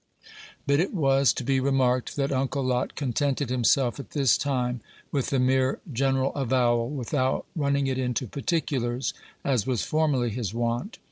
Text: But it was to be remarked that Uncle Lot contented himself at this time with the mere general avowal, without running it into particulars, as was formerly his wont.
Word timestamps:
But 0.65 0.79
it 0.79 0.95
was 0.95 1.31
to 1.33 1.43
be 1.43 1.59
remarked 1.59 2.15
that 2.15 2.31
Uncle 2.31 2.63
Lot 2.63 2.95
contented 2.95 3.51
himself 3.51 3.99
at 3.99 4.13
this 4.17 4.35
time 4.35 4.81
with 5.11 5.27
the 5.27 5.37
mere 5.39 5.79
general 5.93 6.33
avowal, 6.33 6.89
without 6.89 7.45
running 7.55 7.85
it 7.85 7.99
into 7.99 8.25
particulars, 8.25 9.13
as 9.43 9.67
was 9.67 9.83
formerly 9.83 10.31
his 10.31 10.55
wont. 10.55 10.97